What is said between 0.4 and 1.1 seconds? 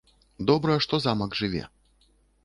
Добра, што